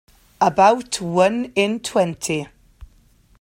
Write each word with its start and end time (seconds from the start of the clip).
About 0.41 0.99
one 0.99 1.51
in 1.53 1.79
twenty. 1.79 2.47